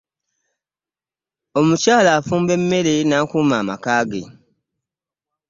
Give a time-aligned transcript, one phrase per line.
[1.59, 4.23] Omukyala afumba emmere n'akuuma amaka ge.